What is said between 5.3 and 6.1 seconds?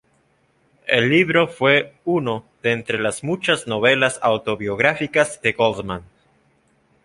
de Goldman.